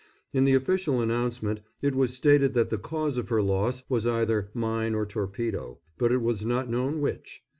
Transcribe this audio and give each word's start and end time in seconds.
In 0.33 0.45
the 0.45 0.55
official 0.55 0.99
announcement 0.99 1.61
it 1.83 1.93
was 1.93 2.15
stated 2.15 2.55
that 2.55 2.71
the 2.71 2.79
cause 2.79 3.19
of 3.19 3.29
her 3.29 3.39
loss 3.39 3.83
was 3.87 4.07
either 4.07 4.49
mine 4.55 4.95
or 4.95 5.05
torpedo, 5.05 5.77
but 5.99 6.11
it 6.11 6.23
was 6.23 6.43
not 6.43 6.67
known 6.71 7.01
which. 7.01 7.43